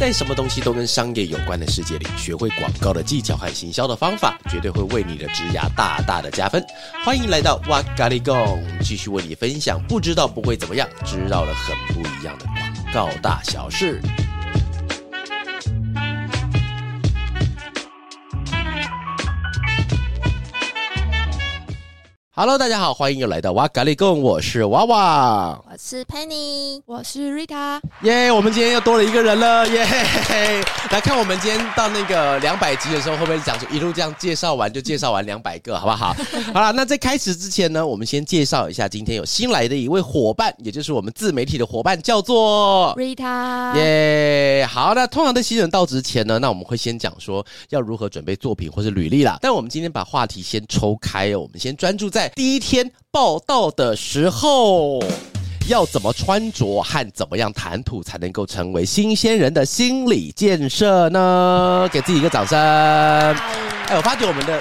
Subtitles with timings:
[0.00, 6.64] 在什么东西都跟商业有关的世界里，学会广告的技巧和行销的方法，绝对会为你的职涯大大的加分。
[7.04, 8.34] 欢迎来到哇咖哩供，
[8.80, 14.00] 继续为你分享，不知道不会怎么样，知道了很不一样的广告大小事。
[22.32, 30.92] Hello，大家好，欢迎又来到哇咖哩供，我是娃娃，是 Penny，我是 Rita，耶，yeah, 我们今天又多了一个人了，耶、yeah！
[30.92, 36.14] 来看我们今天到那个两百集的时候，会不会讲出一路这样介绍完就介绍完两百个，好不好？
[36.52, 44.68] 好了，那在开始之前呢，我们先介绍一下今天有新来的一位伙伴，也就是我们自媒体的伙伴，叫做 Rita，耶！
[44.70, 49.38] 好，那通常在新人到职前呢，那我们会先讲说要如何准备作品或是履历啦。
[49.40, 52.28] 但我们今天把话题先抽开哦，我们先专注在。
[52.36, 55.02] 第一天报道的时候，
[55.68, 61.88] 要怎么穿着和怎么样谈吐才能够成为新鲜人的心理建设呢？
[61.92, 62.58] 给自己一个掌声。
[62.58, 64.60] 哎，我发觉我们的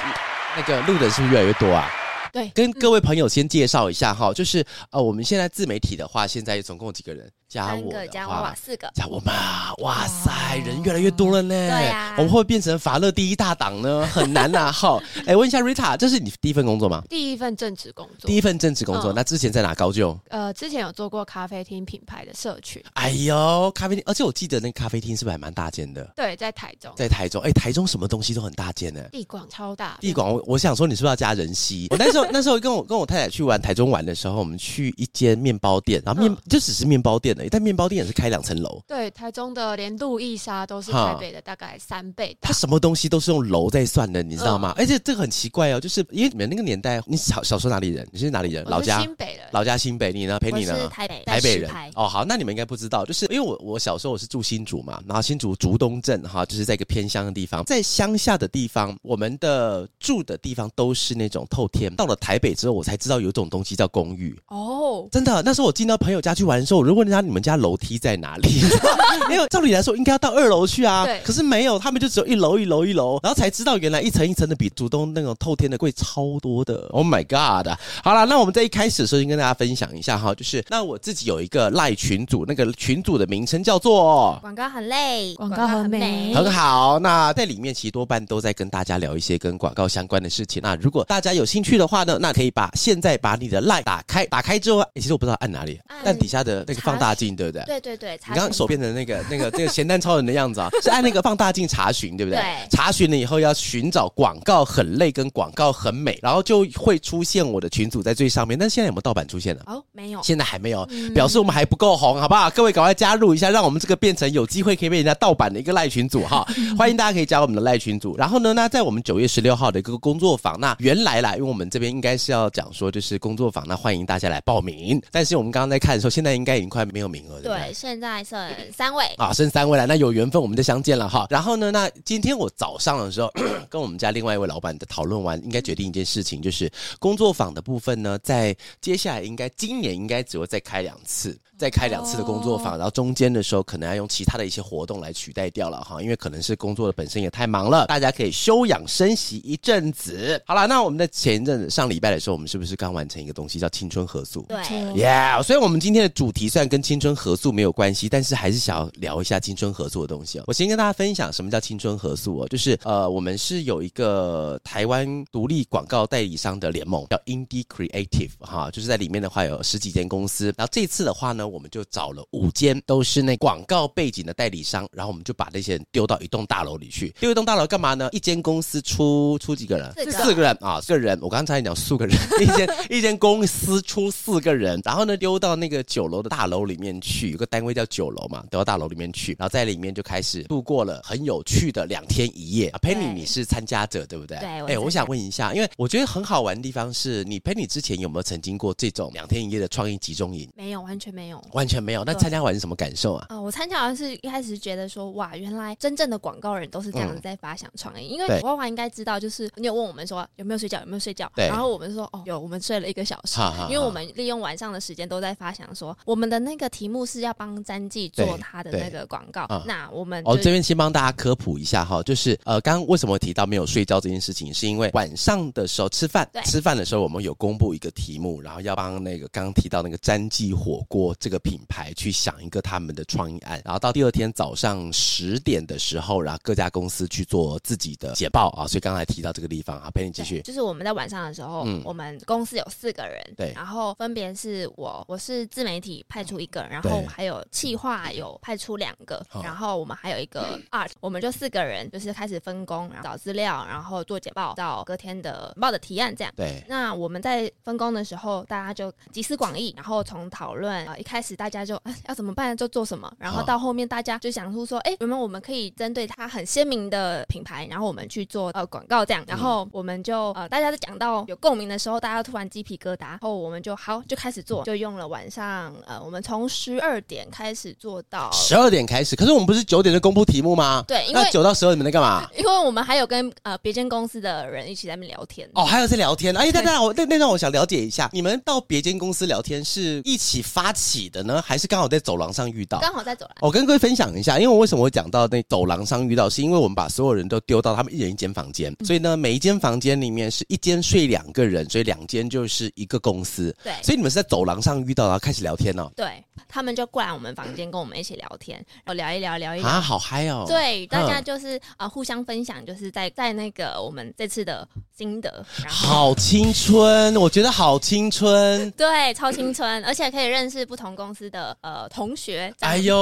[0.56, 1.90] 那个路人是不是越来越多啊？
[2.32, 7.28] 对，跟各位朋友先介绍一下哈，就是呃，我们现在自媒体的话，现在总共有几个人？
[7.50, 9.34] 加我加娃娃四个，加我们，
[9.80, 11.50] 哇塞，人越来越多了呢。
[11.50, 14.06] 对呀，我们会变成法乐第一大党呢？
[14.14, 14.72] 很难呐。
[14.72, 17.02] 好，哎，问一下 Rita，这是你第一份工作吗？
[17.10, 18.28] 第一份正职工作。
[18.28, 20.16] 第一份正职工作，那之前在哪高就？
[20.30, 22.80] 呃，之前有做过咖啡厅品牌的社群。
[22.94, 26.08] 哎呦，咖啡厅，而且我记得那个咖啡厅是不是还蛮大间的？
[26.16, 26.94] 对，在台中。
[26.96, 29.02] 在台中，哎，台中什么东西都很大间呢。
[29.12, 29.98] 地广超大。
[30.00, 31.88] 地广，我我想说，你是不是要加人气？
[31.90, 38.20] 我那时候那时候跟我跟我太太去玩台中玩的时候，我们去一间面包店，然后面就只是面包店而已，但面包店也是。
[38.20, 42.36] 开两层楼，对，台中的连路易莎都是台北的大概三倍。
[42.42, 44.74] 它什么东西都是用楼在算的，你知道吗？
[44.76, 48.06] 而且这个很奇怪哦，就是因为你们那个年代，你小小时候哪里人？
[48.12, 48.66] 你是哪里人？
[48.66, 50.12] 老家新北的，老家新北。
[50.12, 50.38] 你呢？
[50.40, 50.90] 陪你呢？
[50.90, 51.72] 台北，台北人。
[51.96, 61.96] 哦，好，那你们应该不知道，就是因为我我小时候我是住新竹嘛，然后新竹竹东镇哈，就是在一个偏乡的地方，在乡下的地方，我们的住的地方都是那种透天。
[61.96, 64.38] 到了台北之后，我才知道有一种东西叫公寓。
[64.48, 68.50] 哦，真的，那时候我进到朋友家去玩的时候，我就问人家你们家楼梯在哪里？
[69.30, 76.88] 因为照理来说应该要到二楼去啊，对，可是没有，他们就只有一楼一楼一楼，然后才知道原来一层一层的比主动那种透天的贵超多的。
[76.90, 77.78] Oh my god！
[78.04, 86.98] 好了，那我们在一开始的时候先跟大家分享一下哈，就是那我自己有一个赖群组，那个群组的名称叫做广告很累，广告很美，很好。
[86.98, 90.60] 那在里面其实多半都在跟大家聊一些跟广告相关的事情。
[90.64, 97.64] 那如果大家有兴趣的话呢，那可以把现在把你的赖打开，打开之后，其实我不知道按哪里，但底下的那个放大镜，对不对？
[97.66, 99.20] 对对对，你刚刚手变成那个。
[99.30, 102.40] 那个这个咸蛋超人的样子啊， 是按那个放大镜查询，对不对？
[102.40, 102.46] 对。
[102.72, 108.58] 查询了以后要寻找广告很累跟广告很美，然后就会出现我的群组在最上面。
[108.58, 109.64] 但现在有没有盗版出现了？
[109.66, 112.50] 哦，没有，现在还没有，表示我们还不够红，好不好？
[112.52, 116.48] 各位赶快加入一下，让我们这个变成有机会可以被人家盗版的一个赖群组哈。
[116.78, 118.16] 欢迎大家可以加入我们的赖群组。
[118.18, 125.02] 然后呢，那在我们九月十六号的一个工作坊，那原来啦，因为我们这边应该是要讲说就是工作坊，那欢迎大家来报名。
[125.12, 127.42] 但是我们刚刚在看的时候，现在应该已经快没有名额了。
[127.42, 128.40] 对，现在剩
[128.72, 129.86] 三位啊，剩三位了。
[129.86, 131.26] 那有缘分我们就相见了哈。
[131.30, 133.32] 然后呢，那今天我早上的时候
[133.70, 141.38] 跟我们家另外一位老板的讨论完，应该决定一件事情，就是工作坊的部分呢，在接下来应该今年应该只会再开两次。
[141.60, 150.42] 再开两次的工作坊，然后中间的时候可能要用其他的一些活动来取代掉了哈，因为可能是工作的本身也太忙了，大家可以休养生息一阵子。
[150.48, 154.46] 好了，那我们在前一阵子上礼拜的时候，我们是不是刚完成一个东西叫青春合宿？
[154.48, 155.44] 对，Yeah。
[155.44, 160.44] 所以，我们今天的主题虽然跟青春合宿没有关系，但是还是想要聊一下青春合宿的东西哦。
[160.48, 171.50] 我先跟大家分享什么叫青春合宿哦，就是呃，我们是有一个台湾独立广告代理商的联盟，叫 Indie Creative 哈，就是在里面的话有十几间公司，然后这次的话呢。
[171.50, 177.10] 我们就找了五间都是那广告背景的代理商，然后我们就把那些人丢到一栋大楼里去。
[177.20, 178.08] 丢一栋大楼干嘛呢？
[178.12, 179.92] 一间公司出出几个人？
[179.94, 181.18] 四个，四个人啊，四个人。
[181.24, 192.70] 我刚才讲四个人，一间一间公司出四个人，然后呢丢到那个九楼的大楼里面去，有个单位叫九楼嘛，丢到大楼里面去，然后在里面就开始度过了很有趣的两天一夜。
[192.70, 194.38] 啊，Penny，你是参加者对不对？
[194.40, 194.48] 对。
[194.76, 200.50] 哎，我想问一下，因为我觉得很好玩的地方是你 Penny 之前有没有曾经过这种两天一夜的创意集中营？
[200.56, 201.44] 没有，完全没有。
[201.54, 203.26] 完全没有，那参加完是什么感受啊？
[203.30, 208.08] 啊、呃，我参加完是一开始觉得说，哇，原来真正的广告人都是这样子在发想创意。
[208.08, 211.32] 嗯、因为娃娃应该知道，就是你有问我们说有没有睡觉，有没有睡觉？
[211.36, 211.48] 对。
[211.48, 213.38] 然后我们说哦，有，我们睡了一个小时。
[213.38, 213.68] 哈哈哈。
[213.70, 219.48] 因为我们利用晚上的时间都在发想说，我们的那个题目是要帮詹记做他的那个广告。
[219.66, 238.66] 那我们哦，这边先帮大家科普一下哈，就是呃，刚刚为什么提到没有睡觉这件事情，是因为晚上的时候吃饭，吃饭的时候我们有公布一个题目，然后要帮那个刚刚提到那个詹记火锅这这个品牌去想一个他们的创意案，然后到第二天早上十点的时候，然后各家公司去做自己的简报啊。
[238.66, 256.34] 所以刚才提到这个地方啊，陪你继续，就是我们在晚上的时候，嗯，我们公司有四个人，对，然后分别是我，我是自媒体派出一个，然后还有企划有派出两个，然后我们还有一个 art，我们就四个人就是开始分工，然后找资料，然后做简报，到隔天的报的提案这样。
[256.36, 280.84] 对，那我们在分工的时候，大家就集思广益，然后从讨论啊，一开始大家就啊要怎么办就做什么，然后到后面大家就想出说，哎，有没有我们可以针对它很鲜明的品牌，然后我们去做呃广告这样，然后我们就呃大家在讲到有共鸣的时候，大家突然鸡皮疙瘩，然后我们就好就开始做，就用了晚上呃我们从十二点开始做到十二点开始，可是我们不是九点就公布题目吗？
[280.88, 282.28] 对，因为九到十二你们在干嘛？
[282.38, 292.80] 因为我们还有跟呃别间公司的人一起在那边聊天哦，还有在聊天，哎，那那我那那让我想了解一下，你们到别间公司聊天是一起发起的呢，还是刚好在走廊上遇到？
[292.80, 293.36] 刚好在走廊。
[293.42, 303.56] 我跟各位分享一下，因为我为什么会讲到那走廊上遇到，是因为我们把所有人都丢到他们一人一间房间，嗯、所以呢，每一间房间里面是一间睡两个人，所以两间就是一个公司。
[303.64, 305.90] 对，所以你们是在走廊上遇到，然后开始聊天哦。
[305.96, 310.46] 对，他们就过来我们房间跟我们一起聊天，然后聊一聊，聊一聊啊，好嗨哦。
[310.48, 315.46] 对，大家就是啊、呃，互相分享，就是在在那个我们这次的心得。
[315.64, 318.70] 然后好青春，我觉得好青春。
[318.78, 322.54] 对，超青春，而且可以认识不同公司的呃同学。
[322.60, 322.98] 哎呦，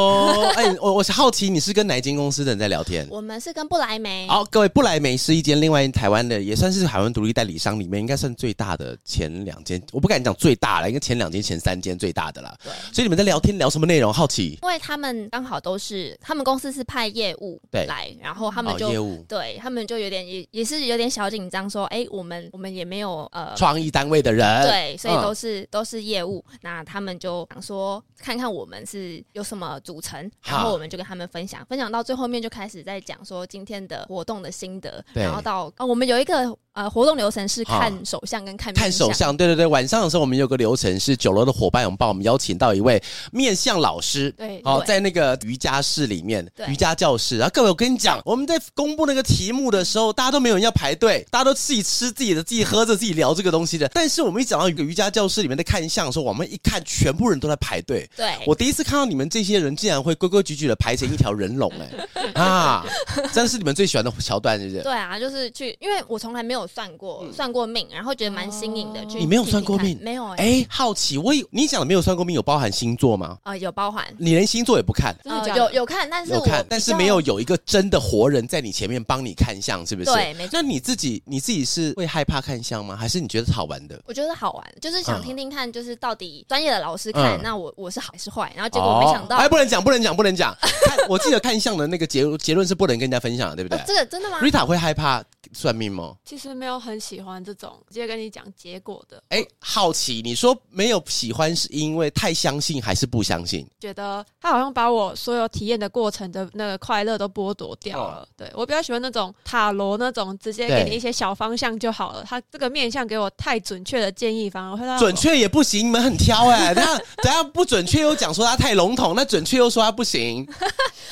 [0.55, 3.07] 哎，我我是好奇你是跟哪间公司的人在聊天？
[3.09, 4.27] 我们是跟不莱梅。
[4.27, 9.81] 好，各位，不莱梅是一间另外台湾的，也算是台湾独立代理商里面应该算最大的前两间。
[9.91, 12.55] 我不敢讲最大了，应该前两间、前三间最大的啦。
[12.63, 14.11] 对，所以你们在聊天聊什么内容？
[14.11, 14.57] 好奇。
[14.63, 26.43] 因为他们刚好都是，他们公司是派业务来，然后他们就、哦、业务对他们就有点也也是有点小紧张，说，哎，我们我们也没有呃创意单位的人，对，所以都是、嗯、都是业务。
[26.61, 36.57] 那他们就想说，看看我们是有什么组成，然后我们就跟他们分享，分享到最后面就开始在讲说今天的活动的心得，然后到啊、哦，我们有一个。
[36.77, 38.83] 呃，活动流程是看手相跟看面相。
[38.83, 39.65] 看手相，对对对。
[39.65, 43.01] 晚上的时候，我们有个流程是酒楼的伙伴，我们帮我们邀请到一位
[43.31, 47.39] 面相老师，对，哦，在那个瑜伽室里面，瑜伽教室。
[47.39, 53.87] 然后各位，我跟你讲，我们在公布那个题目的时候，大家都没有人要排队，大家都自己吃自己的，自己喝着，自己聊这个东西的。
[53.87, 58.07] 但是我们一讲到一个瑜伽教室里面的看相的时候，我们一看，全部人都在排队。
[58.15, 61.89] 对，我第一次看到你们这些人竟然会规规矩矩的排成一条人龙，哎，
[62.39, 62.85] 啊，
[63.33, 64.83] 真的是你们最喜欢的桥段，是不是？
[64.83, 67.47] 对啊，就是去，因为我从来没有算过算。
[67.47, 69.01] 算过命，然后觉得蛮新颖的。
[69.05, 69.97] 你没有算过命？
[70.01, 70.35] 没有哎。
[70.37, 73.37] 哎，好奇，我有你讲的没有算过命，有包含星座吗？
[73.43, 74.05] 啊，有包含。
[74.17, 75.15] 你连星座也不看？
[75.55, 80.11] 有有看，但是有看，但是没有有一个真的活人在你前面帮你看相，是不是？
[80.11, 80.49] 对，没错。
[80.53, 82.95] 那你自己你自己是会害怕看相吗？
[82.95, 83.97] 还是你觉得好玩的？
[84.05, 88.51] 我觉得好玩，就是想听听看，就是到底专业的老师看，那我我是好还是坏？
[88.55, 90.55] 然后结果没想到，哎，不能讲，不能讲，不能讲。
[91.07, 93.81] 我记得看相的那个结结论是不能跟人家分享的，对不对？
[93.87, 95.23] 这个真的吗？Rita 会害怕
[95.57, 96.15] 算命吗？
[96.25, 98.17] 其实没有很喜欢这种直接跟。
[98.17, 103.63] 你讲结果的，哎，好奇，你说没有喜欢是因为太相信还是不相信？
[103.79, 108.23] 觉得他好像把我所有体验的过程的那个快乐都剥夺掉了。
[108.23, 112.25] 哦、对，我比较喜欢那种塔罗那种直接给你一些小方向就好了。
[112.27, 115.85] 他这个面向给我太准确的建议，反而会让准确也不行。
[115.85, 120.43] 你们很挑哎、欸， 等下等下不准确又讲说他太笼统，那准确又说他不行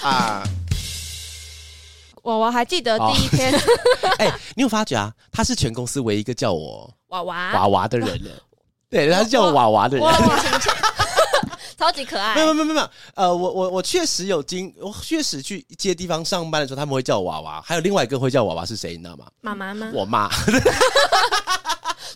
[0.01, 0.43] 啊。
[2.25, 3.53] 我我还记得第一天，
[4.17, 5.13] 哎、欸，你有发觉啊？
[5.31, 8.31] 他是全公司唯一一个叫我娃娃娃娃的人了。
[8.89, 10.05] 对，他是叫我娃娃的人，
[11.77, 12.33] 超级可爱。
[12.33, 17.61] 没有没有没有没有，呃，我我我确实有经，我确实去一些地方上班的时候，他们会叫我娃娃。
[17.61, 18.93] 还有另外一个会叫我娃娃是谁？
[18.97, 19.27] 你知道吗？
[19.41, 19.91] 妈妈吗？
[19.93, 20.27] 我妈。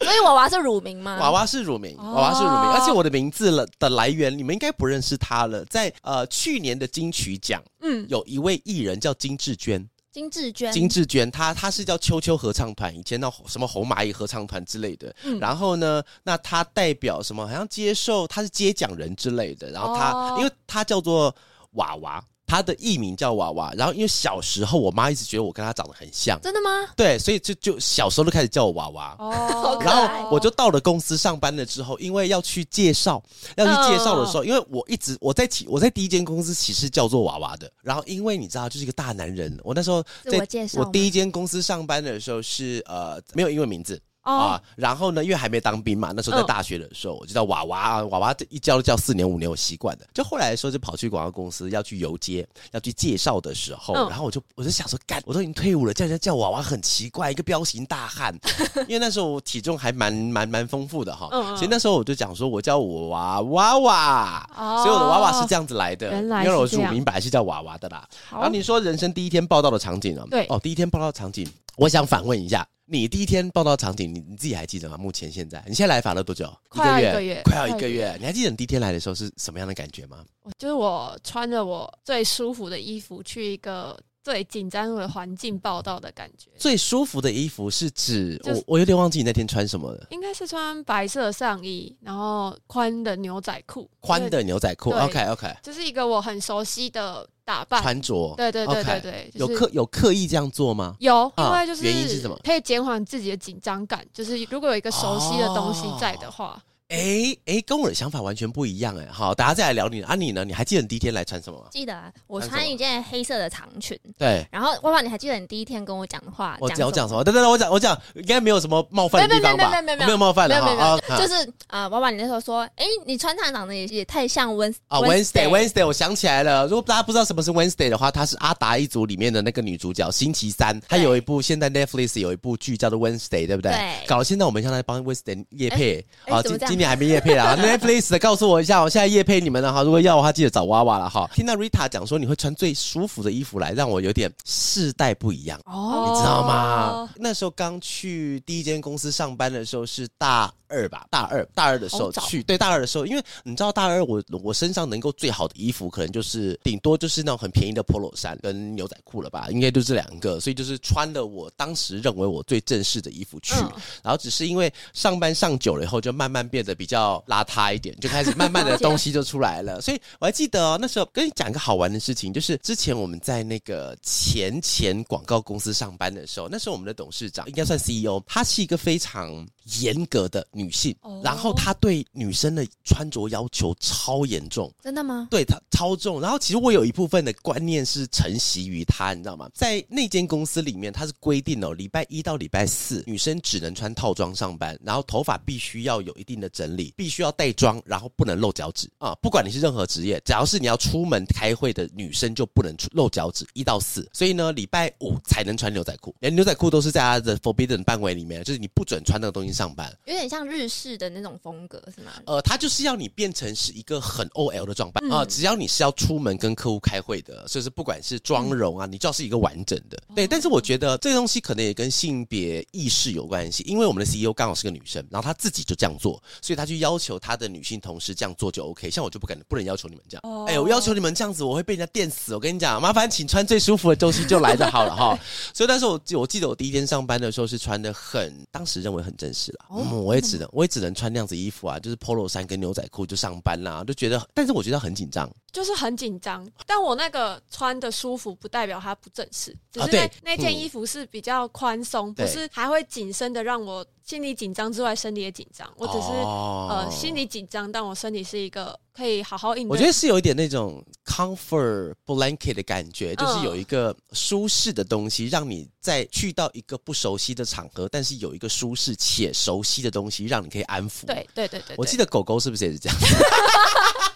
[0.01, 1.17] 所以娃娃是乳名吗？
[1.19, 2.71] 娃娃是乳名，娃娃是乳名。
[2.71, 5.63] 而且我的名字了的来源，你们应该不认识他了。
[5.65, 9.87] 在呃去年的金曲奖，嗯，有一位艺人叫金志娟。
[10.11, 15.15] 金志娟，金志娟，她她是叫秋秋合唱团，以前那什么红蚂蚁合唱团之类的。
[15.23, 17.45] 嗯、然后呢，那她代表什么？
[17.45, 19.69] 好像接受，她是接奖人之类的。
[19.69, 21.33] 然后她，哦、因为她叫做
[21.73, 22.23] 娃娃。
[22.49, 26.69] 他的艺名叫娃娃，然后因为小时候我妈一直觉得我跟他长得很像，真的吗？
[26.97, 29.15] 对，所以就就小时候就开始叫我娃娃。
[29.19, 33.23] 哦，然后我就到了公司上班了之后，因为要去介绍，
[33.55, 40.39] 要去介绍的时候，因为我一直我在起我在第一间公司其实叫做娃娃的，然后因为你知道就是一个大男人，我那时候在
[40.73, 44.01] 我第一间公司上班的时候是呃没有英文名字。
[44.29, 44.61] 啊。
[44.75, 50.05] 然后呢，因为还没当兵嘛，那时候在大学的时候，我就叫娃娃啊，娃娃这一叫就叫四年五年，我习惯的。
[50.13, 58.37] 就后来的时候，就跑去广告公司要去游街，要去介绍的时候，然后我就我就想说，干，我都已经退伍了，叫人家叫娃娃很奇怪，一个彪形大汉。
[58.87, 63.69] 因为那时候我体重还蛮蛮蛮丰富的哈，所以那时候我就讲说我叫我娃娃。
[63.79, 64.49] 娃，
[64.83, 68.05] 所以我的娃娃是这样子来的，因为我乳名本来是叫娃娃的啦。
[68.29, 70.45] 然后你说人生第一天报道的场景啊，对。
[70.49, 74.97] 哦，第一天报道场景，我想反问一下，你第一天报到场景，你你自己还记得吗？
[74.97, 76.53] 目前现在，你现在来法了多久？
[76.67, 78.17] 快要一个月，快要一个月。
[78.19, 80.17] 你还记得你第一天来的时候是什么样的感觉吗？
[80.57, 83.97] 就是我穿着我最舒服的衣服去一个。
[84.21, 90.07] 最紧张的环境报到的感觉，最舒服的衣服是指、就是、我，我有点忘记你那天穿什么了。
[90.11, 94.91] 应该是穿白色上衣，然后宽的牛仔裤，宽的牛仔裤。
[94.91, 98.35] OK OK，就是一个我很熟悉的打扮穿着。
[98.37, 100.95] 对对对对对，有刻有刻意这样做吗？
[100.99, 102.39] 有，因为就是原因是什么？
[102.43, 106.61] 可以减缓自己的紧张感，就是如果有一个熟悉的东西在的话。
[106.89, 109.05] 哦哎哎、跟我的想法完全不一样哎！
[109.11, 110.43] 好，大家再来聊你啊，你呢？
[110.43, 111.67] 你还记得你第一天来穿什么吗？
[111.69, 113.97] 记得啊，我穿一件黑色的长裙。
[114.17, 116.57] 对，然后娃娃，你还记得你第一天跟我讲的话？
[116.59, 117.23] 我讲我讲什么？
[117.23, 119.57] 等等，我讲我讲，应该没有什么冒犯的地方吧？
[119.57, 120.99] 没有没有没有没有没有冒犯的哈。
[121.15, 126.65] 就是啊，娃娃，你那时候说，哎，你穿长长的也也太像 Wednesday 啊，Wednesday Wednesday，我想起来了。
[126.65, 130.79] 如果大家不知道什么是 Wednesday 的话，她是阿达一族里面的那个女主角，星期三。
[130.87, 133.71] 她有一部现在 Netflix 有一部剧叫做 Wednesday，对不对？
[133.71, 134.07] 对。
[134.07, 137.55] 搞到现在我们现在帮 Wednesday 业配啊，今今年还没夜配啊。
[137.59, 139.83] Netflix 告诉我一下，我现在夜配你们了哈。
[139.83, 141.29] 如果要的话，记得找娃娃了哈。
[141.35, 147.09] 听到 Rita 讲说你会穿最舒服的衣服来，让我有点世代不一样哦，你知道吗？
[147.17, 163.55] 那时候刚去第一间公司上班的时候是大二吧，大二大二的时候去，对，大二的时候，因为你知道大二我我身上能够最好的衣服，可能就是顶多就是那种很便宜的 Polo 衫跟牛仔裤了吧，应该就这两个，所以就是穿了我当时认为我最正式的衣服去，
[164.03, 179.47] 然后只是因为上班上久了以后，就慢慢变得比较邋遢一点，就开始慢慢的东西就出来了，所以我还记得，那时候跟你讲一个好玩的事情，就是之前我们在那个前前广告公司上班的时候，那时候我们的董事长应该算 CEO，他是一个非常
[179.81, 180.45] 严格的。
[180.51, 185.27] 女性，然后她对女生的穿着要求超严重，真的吗？
[185.29, 186.19] 对，她超重。
[186.19, 189.49] 然后其实我有一部分的观念是承袭于她，你知道吗？
[189.53, 199.15] 在那间公司里面，它是规定哦，礼拜一到礼拜四女生只能穿套装上班，然后头发必须要有一定的整理，必须要带妆，然后不能露脚趾啊。
[199.21, 204.07] 不管你是任何职业，只要是你要出门开会的女生就不能露脚趾，一到四。
[204.13, 210.39] 所以呢，礼拜五才能穿牛仔裤，连牛仔裤都是在她的 forbidden 范围里面，就是你不准穿那个东西上班，有点像。
[210.49, 212.11] 日式的那种风格是吗？
[212.25, 215.25] 呃，他就是要你变成是一个很 OL 的装扮啊、嗯呃！
[215.25, 220.01] 只要你是要出门跟客户开会的，所以是不管是妆容啊，嗯、你就要是一个完整的。
[220.15, 228.89] 对，但是我觉得这个东西可能也跟性别意识有关系，因为我们的 CEO 刚好是个女生，然后她自己就这样做，所以她去要求她的女性同事这样做就 OK。
[228.89, 230.21] 像我就不敢，不能要求你们这样。
[230.23, 232.33] 哦、哎，我要求你们这样子，我会被人家电死。
[232.33, 235.19] 我跟你讲，麻烦请穿最舒服的东西就来就好了哈。
[235.53, 239.65] 所以，但是我我记得我第一天上班的时候是穿的很，当时认为很正式了。
[239.69, 246.47] 哦、嗯，我也只能，我也只能穿那样子衣服啊，就是 Polo 衫跟牛仔裤就上班啦，就觉得，但是我觉得很紧张，就是很紧张。
[246.65, 255.71] 但我那个穿的舒服，不代表它不正式，只是那、啊、那件衣服是比较宽松，不是还会紧身的，让我心理紧张之外，身体也紧张。
[255.77, 259.69] 我只是、哦、呃心理紧张，但我身体是一个可以好好应对。
[259.69, 271.05] 我觉得是有一点那种 comfort blanket 的感觉，就是有一个舒适的东西，让你在去到一个不熟悉的场合，但是有一个舒适且熟悉的东西，让你可以安抚。
[271.05, 272.97] 对对对对，我记得狗狗是不是也是这样？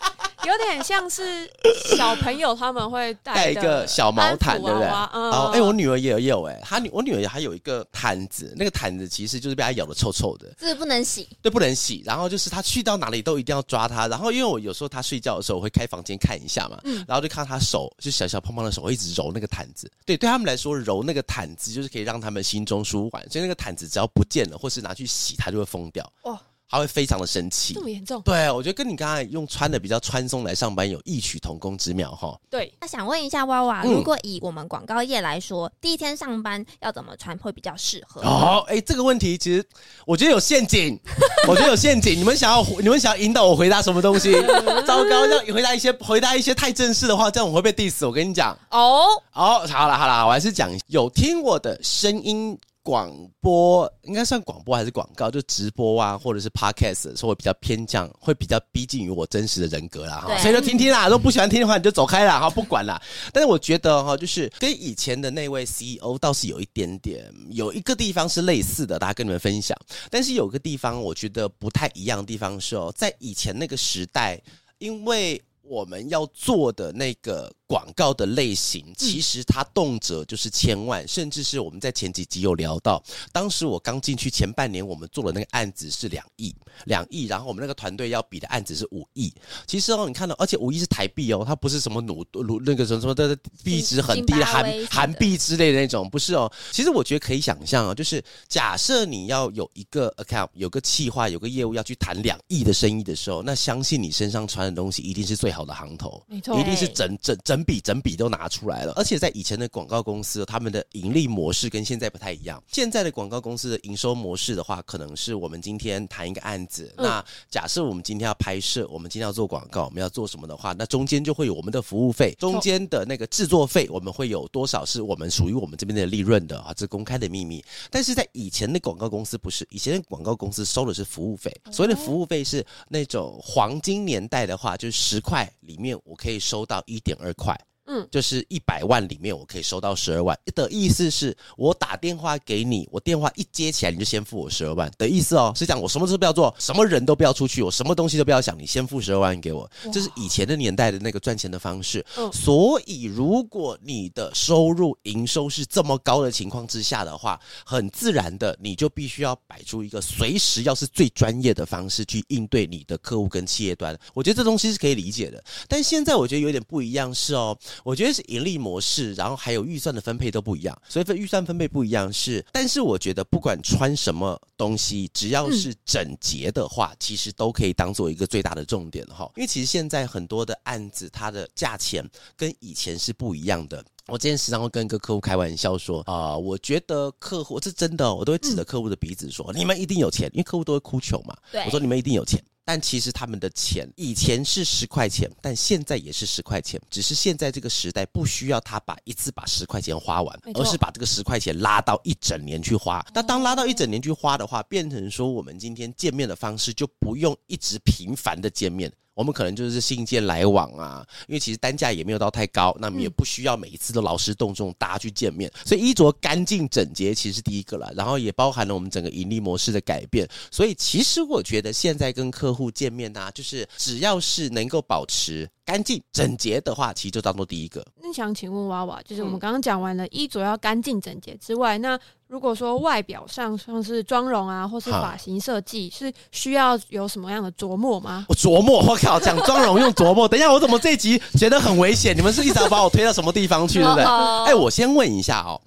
[0.46, 1.50] 有点像是
[1.98, 4.88] 小朋友他们会带一个小毛毯，对不对？
[4.88, 12.04] 嗯、哦，哎、欸，我女儿也有，也有，哎，她女我女儿还有一个毯子，那个毯子其实就是被她咬的臭臭的，这不能洗，对，不能洗。
[12.06, 14.08] 然后就是她去到哪里都一定要抓她。
[14.08, 19.90] 然后因为我有时候她睡觉的时候，我会开房间看一下嘛，嗯，然后就看到她手，就小小胖胖的手，会一直揉那个毯子。
[20.06, 23.24] 对，对他们来说，揉那个毯子就是可以让他们心中舒缓。
[23.30, 26.08] 所以那个毯子只要不见了，或是拿去洗，它就会疯掉。
[26.24, 26.38] 哦。
[26.74, 28.20] 他会非常的生气，这么严重？
[28.24, 32.36] 对，我觉得跟你刚才用穿的比较宽松来上班有异曲同工之妙哈。
[32.50, 38.22] 对，那想问一下娃娃，如果以我们广告业来说，嗯、第一天上班要怎么穿会比较适合？
[38.22, 39.64] 哦，哎，这个问题其实
[40.08, 41.00] 我觉得有陷阱，
[41.48, 42.18] 我觉得有陷阱。
[42.18, 44.32] 你们想要你们想要引导我回答什么东西？
[44.88, 48.04] 糟糕，要回答一些回答一些太正式的话，这样我会被 diss。
[48.08, 53.10] 我跟你讲，哦，哦，好了好了，我还是讲有听我的声音广
[53.40, 55.32] 播应该算广播还是广告？
[55.32, 60.20] 就直播啊，或者是 podcast，说会比较偏向，会比较逼近于我真实的人格啦。
[60.20, 61.06] 哈，所以就听听啦。
[61.10, 62.42] 如果不喜欢听的话，你就走开啦。
[62.42, 63.02] 哈，不管啦。
[63.32, 69.78] 但是我觉得哈，就是跟以前的那位 CEO 倒是有一点点，有一个地方是类似的，大家跟你们分享。
[70.12, 74.38] 但是有个地方我觉得不太一样的地方是哦，在以前那个时代，
[74.78, 77.50] 因为我们要做的那个。
[77.68, 83.02] 广告的类型，其实它动辄就是千万，甚至是我们在前几集有聊到，
[83.32, 86.54] 当时我刚进去前半年，我们做的那个案子是两亿，
[86.86, 89.34] 两亿，然后我们那个团队要比的案子是五亿。
[89.66, 96.52] 其实哦，你看到，而且五亿是台币哦，它不是什么努努那个什么什么的币值很低的韩韩币之类的那种，不是哦。
[96.72, 107.53] 其实我觉得可以想象啊，就是假设你要有一个 account，有个企划，有个业务要去谈两亿的生意的时候，那相信你身上穿的东西一定是最好的行头，没错，一定是整整整。
[107.62, 112.64] 笔整笔都拿出来了，而且在以前的广告公司，他们的盈利模式跟现在不太一样。
[112.72, 126.74] 现在的广告公司的营收模式的话，可能是我们今天谈一个案子，嗯、那假设我们今天要拍摄，我们今天要做广告，我们要做什么的话，那中间就会有我们的服务费，中间的那个制作费，我们会有多少是我们属于我们这边的利润的啊？
[126.74, 127.64] 这是公开的秘密。
[127.92, 137.43] 但是在以前的广告公司不是，以前的广告公司收的是服务费，所谓的服务费是那种黄金年代的话，就是十块里面我可以收到一点二块。
[137.86, 152.06] 嗯，就是一百万里面我可以收到十二万的意思是，我打电话给你，我电话一接起来你就先付我十二万的意思哦，是讲我什么都不要做，什么人都不要出去，我什么东西都不要想，你先付十二万给我，这是以前的年代的那个赚钱的方式。
[152.18, 163.98] 嗯，所以如果你的收入营收是这么高的情况之下的话，很自然的你就必须要摆出一个随时要是最专业的方式去应对你的客户跟企业端。
[164.14, 167.58] 我觉得这东西是可以理解的，但现在我觉得有点不一样是哦。
[167.84, 172.46] 我觉得是盈利模式，然后还有预算的分配都不一样，所以预算分配不一样是。
[172.52, 179.30] 但是我觉得不管穿什么东西，只要是整洁的话，嗯、其实都可以当做一个最大的重点哈。
[179.36, 183.84] 因为其实现在很多的案子，它的价钱跟以前是不一样的。
[184.08, 191.36] 我之前时常会跟一个客户开玩笑说啊、呃，我觉得客户这真的，我都会指着客户的鼻子说，嗯、你们一定有钱，因为客户都会哭穷嘛。
[191.52, 192.44] 对，我说你们一定有钱。
[192.66, 203.06] 但其实他们的钱以前是十块钱，但现在也是十块钱，只是现在这个时代不需要他把一次把十块钱花完，而是把这个十块钱拉到一整年去花。
[203.14, 208.92] 那当拉到一整年去花的话，变成说我们今天见面的方式就不用一直频繁的见面。
[209.14, 220.28] 我们可能就是信件来往啊，因为其实单价也没有到太高，那么也不需要每一次都劳师动众大家去见面，所以衣着干净整洁其实是第一个了，然后也包含了我们整个盈利模式的改变。
[220.52, 227.86] 所以其实我觉得现在跟客户见面啊，就是只要是能够保持干净整洁的话，其实就当做第一个。
[228.02, 231.98] 那想请问娃娃，就是我们刚刚讲完了衣着要干净整洁之外，那
[232.28, 238.26] 如果说外表上像是妆容啊，或是发型设计，是需要有什么样的琢磨吗？
[238.28, 240.28] 我琢磨，我靠，讲妆容用琢磨。
[240.28, 242.16] 等一下，我怎么这一集觉得很危险？
[242.16, 244.04] 你们是一直要把我推到什么地方去，对不对？
[244.04, 245.62] 哎，我先问一下哦，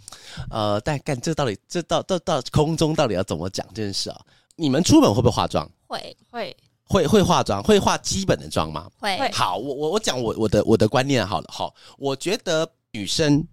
[0.50, 4.20] 呃，但干这到底这到到到空中到底要怎么讲这件事啊？
[4.56, 5.66] 你们出门会不会化妆？
[5.86, 6.54] 会会
[6.88, 8.90] 会会化妆，会化基本的妆吗？
[8.98, 9.30] 会。
[9.32, 13.46] 好，我我我讲我我的我的观念好了，好，我觉得女生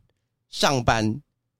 [0.49, 1.15] 上班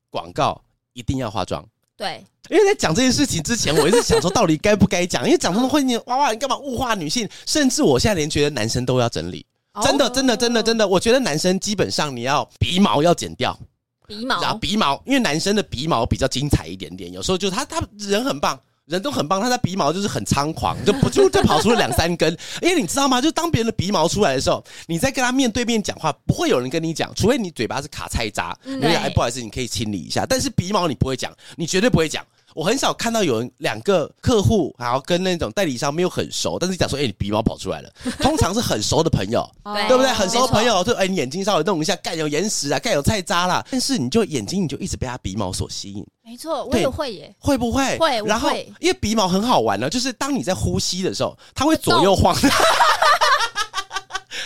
[0.10, 0.62] 广告。
[0.96, 7.28] 一定要化妆，对，因为在讲这件事情之前，我一直想说到底该不该讲，因为讲这么会，你哇哇，你干嘛物化女性？
[7.48, 9.44] 甚至我现在连觉得男生都要整理，
[9.82, 13.60] 真的，真的，真的，真的，我觉得男生基本上你要鼻毛要剪掉，
[14.06, 18.62] 鼻毛，然后鼻毛，因为男生的鼻毛比较精彩一点点，有时候就是他他人很棒。
[18.86, 22.38] 人都很棒，他的鼻毛就是很猖狂，就不就就跑出了两三根。
[22.62, 23.22] 因为你知道吗？
[23.22, 30.26] 就当别人的鼻毛出来的时候，你在跟他面对面讲话，不会有人跟你讲，除非你嘴巴是卡菜渣，你讲哎不好意思，你可以清理一下。
[30.28, 32.26] 但是鼻毛你不会讲，你绝对不会讲。
[32.56, 37.89] 我很少看到有人两个客户，然后跟那种代理商没有很熟，但是讲说，哎、欸，你鼻毛跑出来了。
[38.20, 40.12] 通常是很熟的朋友，对不对？
[40.12, 43.66] 很熟的朋友就，哎、欸，你眼睛稍微动一下，盖有眼屎啊，盖有菜渣啦。
[43.72, 46.06] 但是你就眼睛，你就一直被他鼻毛所吸引。
[46.26, 47.36] 没错，我也会耶。
[47.38, 47.98] 会不会？
[47.98, 48.22] 会。
[48.26, 52.36] 然后，因为鼻毛很好玩呢，就是当你在呼吸的时候，它会左右晃。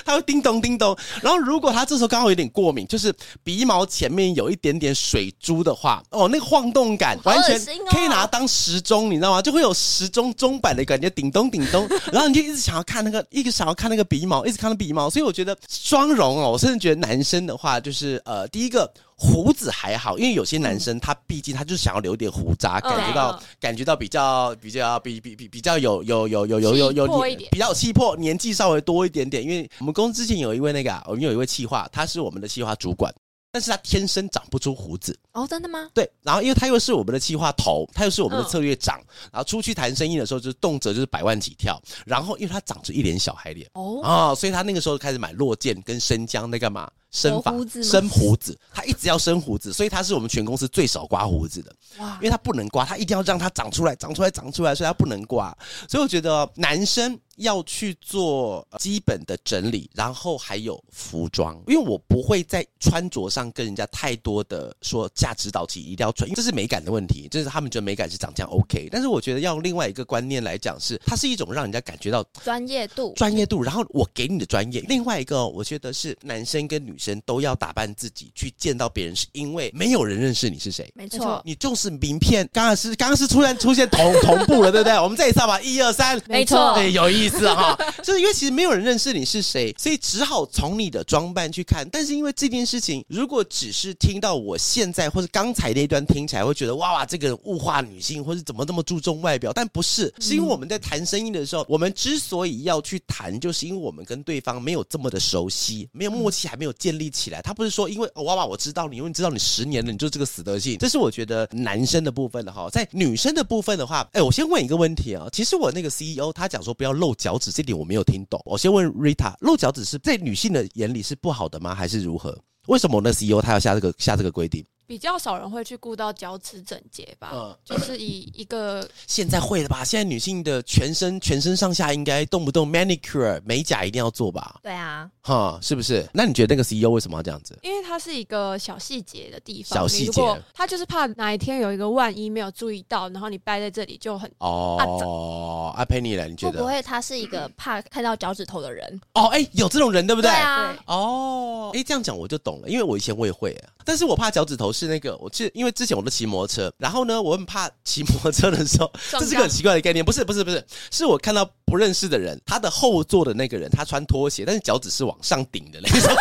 [0.08, 9.41] 它会叮咚叮咚，然后如果它这时候刚好有点过敏，就是鼻毛前面有一点点水珠的话，哦，那个晃动感完全可以拿它当时钟，你知道吗？
[9.41, 18.89] 就会有时钟钟摆的感觉，叮咚叮咚，然后你就一直想要看那个，一直想要看那个鼻毛，一直看那鼻毛，所以我觉得妆容哦，我甚至觉得男生的话，就是呃，第一个。
[19.19, 27.08] 胡子还好，因为有些男生他毕竟他就是想要留点胡渣，感觉到感觉到比较比较比比比比较有有有有有有有
[27.49, 29.43] 比较有气魄，年纪稍微多一点点。
[29.43, 33.12] 因为我们公司之前有一位那个，我们有一位企划，他是我们的企划主管。
[33.49, 35.17] 但是他天生长不出胡子。
[35.32, 35.89] 哦，真的吗？
[35.93, 41.82] 对，然后因为他又是我们的企划头，他又是我们的策略长，嗯、然后出去谈生意的时候，就动辄就是百万起跳。
[42.06, 46.91] 然后因为他长着一脸小孩脸，哦啊，所以他那个时候开始买落剑跟生姜在干嘛？
[47.12, 51.74] 生发、生胡子，他一直要生胡子，所以他是我们全公司最少刮胡子的。
[52.00, 52.15] 哇！
[52.15, 55.56] 因为他不能刮，他一定要让它长出来、长出来、长出来，所以他不能刮。
[55.89, 68.89] 所以我觉得男生要去做基本的整理，然后还有服装，因为我不会在穿着上跟人家太多的说价值导体，一定要穿，因为这是美感的问题，就是他们觉得美感是长这样 OK。
[68.91, 73.63] 但是我觉得要用另外一个观念来讲，是它是一种让人家感觉到专业度、专业度。
[73.63, 77.17] 然后我给你的专业，另外一个我觉得是男生跟女生。
[77.25, 80.89] 都要打扮自己去见到别人，是因为没有人认识你是谁。
[80.95, 82.47] 没错，你重视名片。
[82.53, 84.97] 刚刚是刚刚是突然出现同 同步了，对不对？
[84.99, 87.77] 我们再一次吧，一二三，没错，对，有意思哈。
[88.03, 91.88] 就是因为其实没有人认识你是谁，所以只好从你的装扮去看。
[91.89, 99.51] 但是因为这件事情，如果只是听到我现在或者刚才那一段听起来，会觉得哇哇，这个人物化女性，或者怎么那么注重外表？
[99.51, 107.41] 但不是，是因为我们在谈生意的时候，我们之所以要去谈，就是因为我们跟对方没有这么的熟悉，没有默契，还没有建立起来。
[107.41, 110.78] 他不是说因为娃娃，我知道你，因为你知道你十年了，你就这个死德性。
[110.78, 115.28] 这是我觉得男生的部分的哈，在女生的部分的话，哎，我先问一个问题啊。
[115.34, 118.41] 其实我那个 CEO 他讲说不要露脚趾，这点我没有听懂。
[118.45, 121.76] 我先问 Rita，露脚趾是在女性的眼里是不好的吗？
[121.76, 122.39] 还是如何？
[122.67, 124.63] 为什么我那 CEO 他要下这个下这个规定？
[124.88, 129.84] 比较少人会去顾到脚趾整洁吧，嗯， 就是以一个 现在会了吧？
[129.84, 134.60] 现在女性的全身全身上下应该动不动 manicure 美甲一定要做吧？
[134.63, 136.08] 对啊，哈，是不是？
[136.13, 137.60] 那你觉得那个 CEO 为什么要这样子？
[137.63, 140.21] 因为它是一个小细节的地方，小细节，
[140.54, 145.73] 他就是怕哪一天有一个万一没有注意到，然后你掰在这里就很哦。
[145.76, 149.00] 阿佩妮来，你觉得会不会他是一个怕看到脚趾头的人？
[149.13, 150.30] 哦，哎，有这种人对不对？
[150.32, 155.52] 对啊，哦，哎，这样讲我就懂了，因为我以前我也会啊，但是我怕脚趾头是那个，我记得。
[155.56, 166.16] 因为之前我都骑摩托车，然后呢，我很怕骑摩托车的时候，这是个很奇怪的概念，不是不是不是，是我看到不认识的人，他的后座的那个人，他穿拖鞋，但是脚趾是往上顶的那种。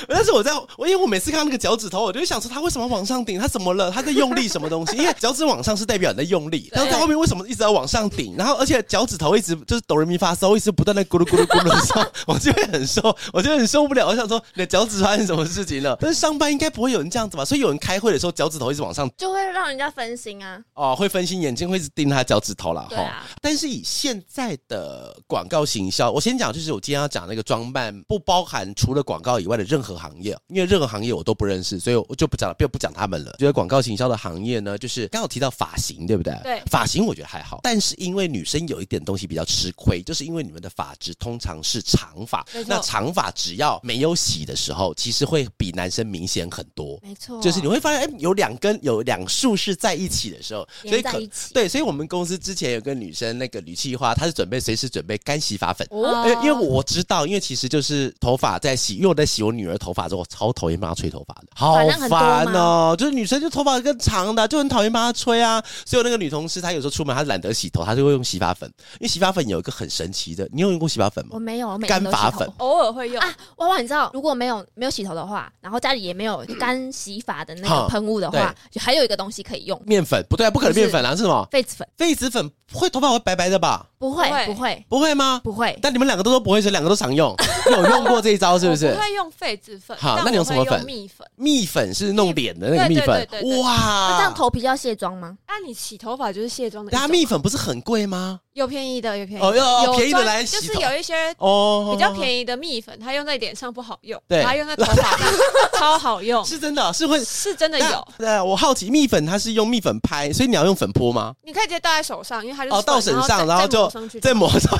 [0.08, 3.38] 但是我在我因为我每次看到那个脚趾头，我就会想说他为什么往上顶？
[3.38, 3.90] 他怎么了？
[3.90, 4.96] 他在用力什么东西？
[4.96, 8.34] 因为脚趾往上是代表你在用力， 然后在后面为什么一直要往上顶？
[8.36, 14.06] 然后而且脚趾头一直就是哆来咪发嗦，一直不断的咕噜咕噜咕噜的时候，我就会很受， 我就很受不了。
[14.06, 15.96] 我想说你的脚趾发生什么事情了？
[16.00, 17.44] 但是上班应该不会有人这样子吧？
[17.44, 20.60] 所以有人开会的时候脚趾头一直往上，就会让人家分心啊。
[20.74, 22.86] 哦，会分心，眼睛会一直盯他脚趾头了。
[22.90, 23.26] 对啊。
[23.40, 33.36] 但是以现在的广告行销，我先讲就是我今天要讲那个装扮，不包含除了广告以外的任何行业，因为任何行业我都不认识，所以我就不讲了，就不讲他们了。
[33.38, 36.34] 觉得广告行销的行业呢，就是刚好提到发型，对不对？
[36.42, 46.98] 对，发型我觉得还好，但是因为女生有一点东西比较吃亏，就是因为你们的发质通常是长发，那长发只要没有洗的时候，其实会比男生明显很多。
[47.02, 51.18] 没错，就是你会发现，哎，有两根有两束是在一起的时候，所以可
[51.52, 61.76] 对，所以我们公司之前有个女生那个女企划，她是准备随时准备干洗发粉，哦，因为我知道，因为其实就是头发在洗，因为我在洗我女儿头发之后，超讨厌帮她吹头发的，好
[62.08, 62.94] 烦哦！
[62.98, 65.62] 就是女生就头发更长的，就很讨厌帮她吹啊。
[65.86, 68.68] 所以我那个女同事，她有时候出门，她懒得洗头，她就会用洗发粉。
[68.94, 71.30] 因为洗发粉有一个很神奇的，你有用过洗发粉吗？
[71.34, 73.34] 我没有，干发粉偶尔会用啊。
[73.56, 80.24] 娃娃，你知道，如果没有没有洗头的话，然后家里也没有干洗发的那个喷雾的话，就还有一个东西可以用，面粉。
[80.28, 81.48] 不对啊，不可能面粉啊，是什么？
[81.50, 81.88] 痱子粉。
[81.96, 83.86] 痱子粉会头发会白白的吧？
[83.98, 85.40] 不会，不会，不会吗？
[85.42, 85.76] 不会。
[85.82, 87.34] 但你们两个都说不会，所以两个都常用。
[87.70, 88.92] 有用过这一招是不是？
[88.92, 89.96] 不会用痱子粉。
[89.98, 90.84] 好，那你用什么粉？
[90.84, 91.26] 蜜粉。
[91.34, 93.28] 蜜粉是弄脸的那个蜜粉。
[93.60, 95.36] 哇，那这样头皮要卸妆吗？
[95.48, 96.92] 那你洗头发就是卸妆的。
[96.92, 98.40] 那蜜粉不是很贵吗？
[98.58, 99.42] 有便宜的，有便宜。
[99.42, 99.54] 哦，
[99.86, 100.56] 有便宜的来洗。
[100.56, 105.30] 就是有一些哦比较便宜的蜜粉，它用在脸上不好用，对，它用在头发上
[105.78, 106.44] 超好用。
[106.44, 108.08] 是真的，是会是真的有。
[108.18, 111.32] 对，我好奇蜜粉它是用蜜粉拍，所以你要用粉扑吗？
[111.44, 113.88] 你可以直接倒在手上，因为它就哦到手上，然后就
[114.20, 114.76] 再抹上。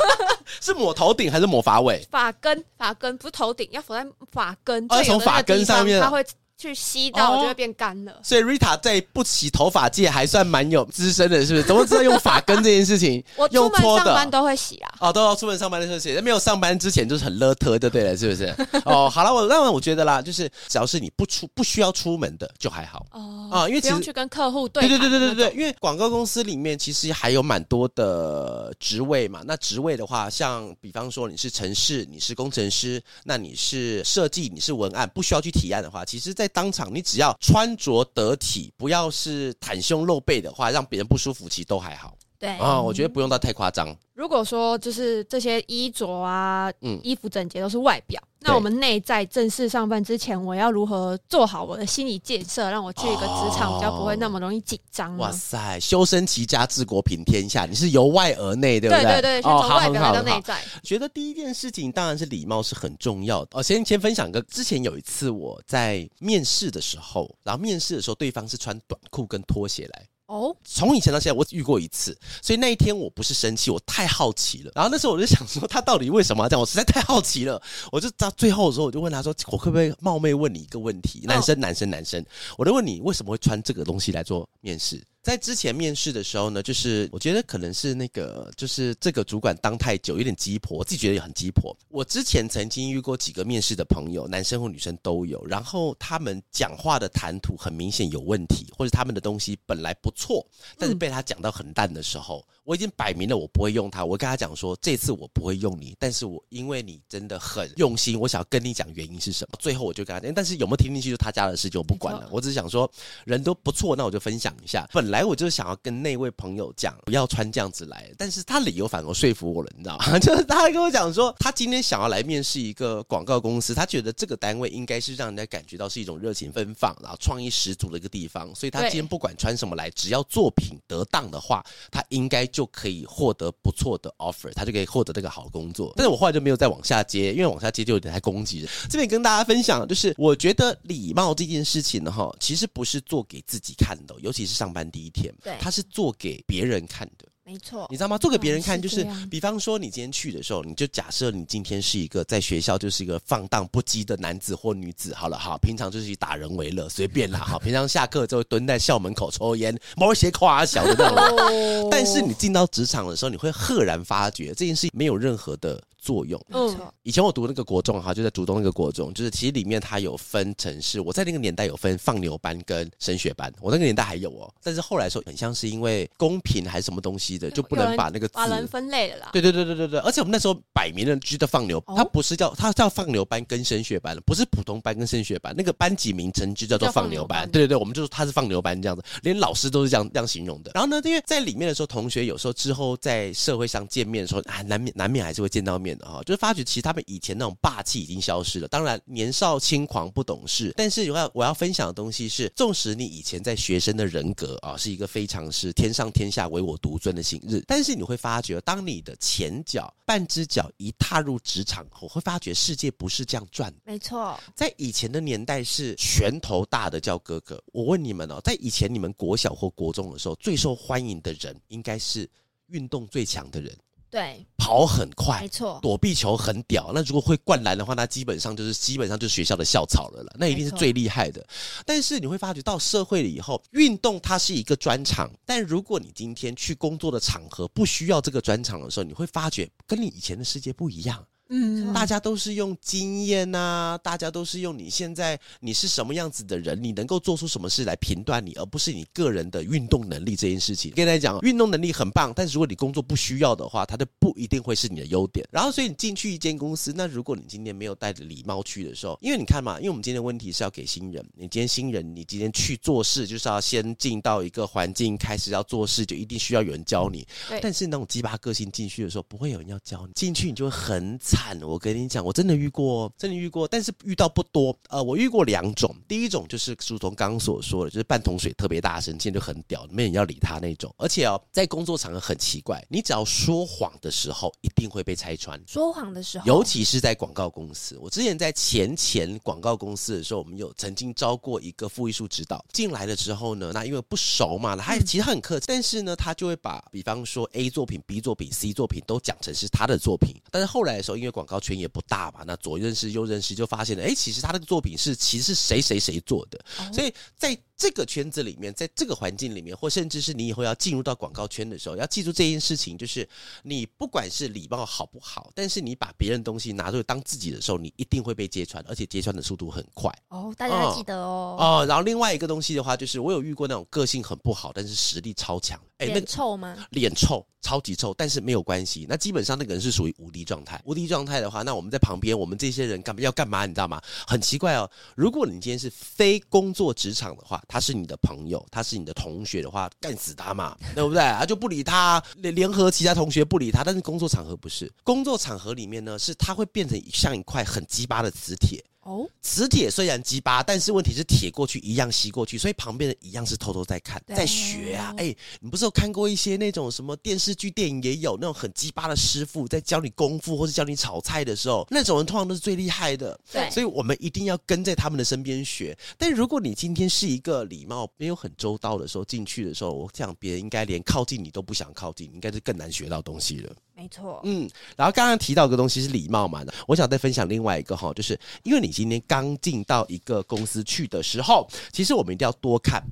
[0.60, 2.04] 是抹头顶还是抹发尾？
[2.10, 4.86] 发根，发根不是头顶，要抹在发根。
[4.90, 6.24] 要从发根上面，它会。
[6.60, 11.66] 去吸到就会变干了，所以 Rita 在不洗头发界还算蛮有资深的，是不是？
[11.66, 13.24] 怎么知道用发根这件事情？
[13.36, 14.92] 我出门上班都会洗啊。
[15.00, 18.54] 哦，都要出门上班的时候洗，在没有上班之前就是很邋遢，就对了，是不是？
[18.84, 24.86] 哦，好了，我那我觉得啦，就是只要是你不出不需要出门的就还好哦啊，因为不用去跟客户对。
[24.86, 29.40] 对对对对对对，因为广告公司里面其实还有蛮多的职位嘛。
[29.46, 37.36] 那职位的话，像比方说你是城市，你是工程师，那你是设计，你是文案，不需要去提案的话，其实在当场你只要。
[37.40, 42.16] 穿着得体，不要是袒胸露背的话，让别人不舒服，其实都还好。
[42.40, 43.94] 对啊，我觉得不用到太夸张。
[44.14, 55.16] 如果说就是这些衣着啊，嗯，衣服整洁都是外表，那我们内在正式上班之前，我要如何做好我的心理建设，让我去一个职场比较不会那么容易紧张？
[55.16, 59.04] 哇塞，修身齐家治国平天下，你是由外而内，对不对？
[59.04, 60.58] 对对对，先从外表到内在。
[60.82, 63.62] 觉得第一件事情当然是礼貌是很重要的哦。
[63.62, 70.06] 先先分享一个，之前有一次我在面试的时候，然后面试的时候对方是穿短裤跟拖鞋来。
[70.30, 74.70] 哦，从以前到现在，我只遇过一次，所以那一天我不是生气，我太好奇了。
[74.76, 76.60] 然后那时候我就想说，他到底为什么要这样？
[76.60, 77.60] 我实在太好奇了。
[77.90, 81.22] 我就到最后的时候，我就问他说：“我可不可以冒昧问你一个问题？
[81.24, 82.24] 男生，男生，男生，
[82.56, 91.76] 我就问你为什么会穿这个东西来做面试？”在之前面试的时候呢，就是我觉得可能是那个，就是这个主管当太久，有点鸡婆，我自己觉得也很鸡婆。
[91.88, 100.44] 我之前曾经遇过几个面试的朋友，男生或女生都有，然后他们讲话的谈吐很明显有问题，或者他们的东西本来不错，
[100.78, 104.04] 但是被他讲到很淡的时候，我已经摆明了我不会用他。
[104.04, 109.58] 我跟他讲说，这次我不会用你，但是我因为你真的很用心，我想要跟你讲原因是什么。
[109.58, 112.28] 最后我就跟他讲，但是有没有听进去就他家的事情，我不管了。
[112.30, 112.88] 我只是想说，
[113.24, 114.88] 人都不错，那我就分享一下。
[114.92, 120.16] 本来我就是想要跟那位朋友讲不要穿这样子来，但是他理由反而说服我了，你知道吗？
[120.22, 135.92] 就是他还跟我讲说，他今天想要来面试一个广告公司，他觉得这个单位应该是让人家感觉到是一种热情奔放，然后创意十足的一个地方，所以他今天不管穿什么来，只要作品得当的话，他应该就可以获得不错的 offer，他就可以获得这个好工作。
[135.96, 138.70] 但是我后来就没有再往下接，因为往下接就有点太攻击了。
[138.88, 145.34] 这边跟大家分享，就是我觉得礼貌这件事情呢，哈，其实不是做给自己看的，尤其是上班第一天。
[145.42, 147.26] 对，他是做给别人看的。
[147.50, 148.16] 没错，你知道吗？
[148.16, 161.88] 做给别人看，就是比方说，你今天去的时候，你就假设你今天是一个在学校就是一个放荡不羁的男子或女子，好了哈，平常就是以打人为乐，随便啦哈， 平常下课就会蹲在校门口抽烟，毛鞋夸小的那种。
[161.90, 166.40] 但是你进到职场的时候，你会赫然发觉这件事没有任何的作用。
[166.50, 177.39] 嗯，以前我读那个国中哈，就在竹东那个国中，就是其实里面它有分城市，我在那个年代有分放牛班跟升学班，我那个年代还有哦，但是后来说很像是因为公平还是什么东西。
[177.48, 179.30] 就不能把那个字把人分类了啦。
[179.32, 187.48] 对对对对对对，而且我们那时候摆明了就叫放牛，它不是叫它叫放牛班跟升学班，不是普通班跟升学班，那个班级名称就叫做放牛班。
[187.50, 190.72] 对对对，我们就说它是放牛班这样子，连老师都是这样这样形容的。
[190.74, 198.66] 然后呢，因为在里面的时候，同学有时候之后在社会上见面的时候，啊，难免难免还是会见到面的哈，就是发觉其实他们以前那种霸气已经消失了。
[198.68, 207.19] 当然年少轻狂不懂事，但是我要我要分享的东西是，纵使你以前在学生的人格啊是一个非常是天上天下唯我独尊的
[207.66, 213.72] 但是你会发觉，当你的前脚半只脚一踏入职场后，会发觉世界不是这样转。
[213.84, 217.62] 没错，在以前的年代是拳头大的叫哥哥。
[217.72, 222.28] 我问你们哦，在以前你们国小或国中的时候，最受欢迎的人应该是
[222.66, 223.76] 运动最强的人。
[224.10, 226.90] 对，跑很快，没错，躲避球很屌。
[226.92, 230.32] 那如果会灌篮的话，那基本上就是基本上就是学校的校草了啦。
[230.36, 231.46] 那一定是最厉害的。
[231.86, 235.30] 但是你会发觉到社会了以后，运动它是一个专长。
[235.46, 241.24] 但如果你今天去工作的场合不需要这个专长的时候，你会发觉跟你以前的世界不一样。
[241.52, 250.92] 嗯，大家都是用经验呐、大家都是用你现在你是什么样子的人，你能够做出什么事来评断你，而不是你个人的运动能力这件事情。
[250.92, 255.44] 跟大家讲，运动能力很棒，但是如果你工作不需要的话，它就不一定会是你的优点。
[255.50, 267.26] 然后，所以你进去一间公司，那如果你今天没有带着礼貌去的时候，因为你看嘛，因为我们今天的问题是要给新人，你今天新人，你今天去做事就是要先进到一个环境，开始要做事，就一定需要有人教你。
[267.60, 271.39] 但是那种鸡巴个性进去的时候，不会有人要教你，进去你就会很惨。
[271.62, 272.24] 我跟你讲。
[272.24, 274.76] 我真的遇过，真的遇过，但是遇到不多。
[274.88, 280.94] 呃，我遇过两种，第一种就是如同刚刚所说的，就是半桶水特别大声，现在就很屌，没人要理他那种。
[280.98, 285.60] 而且哦，在工作场合很奇怪，你只要说谎的时候，一定会被拆穿。
[285.66, 287.96] 说谎的时候，尤其是在广告公司。
[288.00, 300.34] 我之前在前前广告公司的时候，我们有曾经招过一个副艺术指导进来了之后呢，那因为不熟嘛，他其实很客气，但是呢，他就会把比方说 A 作品、B 作品、C 作品都讲成是他的作品。
[300.50, 307.58] 但是后来的时候，因为广告圈也不大吧，那左认识右认识，就发现了，哎，其实他的作品是其实是谁谁谁做的，所以在。
[307.80, 313.26] 这个圈子里面，在这个环境里面，或甚至是你以后要进入到广告圈的时候，要记住这件事情，就是
[313.62, 320.14] 你不管是礼貌好不好，但是你把别人东西拿出来当自己的时候，你一定会被揭穿，而且揭穿的速度很快。
[320.28, 321.56] 哦，大家记得哦。
[321.58, 325.80] 哦，然后另外一个东西的话，就是我有遇过那种个性很不好，但是实力超强。
[325.96, 326.76] 哎，脸臭吗？
[326.90, 329.06] 脸臭，超级臭，但是没有关系。
[329.08, 330.78] 那基本上那个人是属于无敌状态。
[330.84, 333.66] 无敌状状态的话，那我们在旁边，我们这些人干嘛要干嘛？
[333.66, 334.00] 你知道吗？
[334.26, 334.90] 很奇怪哦。
[335.14, 341.20] 如果你今天是非工作职场的话，他是你的朋友，他是你的同学的话，干死他嘛， 对不对？
[341.22, 343.84] 啊，就不理他，联联合其他同学不理他。
[343.84, 348.82] 但是工作场合不是，工作场合里面呢，是他会变成像一块很鸡巴的磁铁。
[349.10, 355.12] 哦，磁铁虽然鸡巴，但是问题是铁过去一样吸过去，所以旁边的一样是偷偷在看，在学啊。
[355.16, 363.36] 哎、欸，你不是有看过一些那种什么电视剧、电影也有那种很鸡巴的师傅在教你功夫或是教你炒菜的时候，那种人通常都是最厉害的。
[363.50, 365.98] 对，所以我们一定要跟在他们的身边学。
[366.16, 373.74] 但如果你今天是一个礼貌没有很周到的时候进去的时候，我想别人应该连靠近你都不想靠近，应该是更难学到东西了。
[373.94, 383.04] 没错，嗯，然后刚刚提到一个东西是礼貌嘛，我想再分享另外一个哈，就是因为你今天刚进到一个公司去的时候，其实我们一定要多看、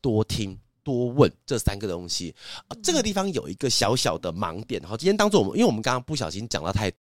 [0.00, 2.32] 多听、多问这三个东西。
[2.68, 6.92] 啊，这个地方有一个小小的盲点哈，今天当做我们，因为我们刚刚不小心讲到太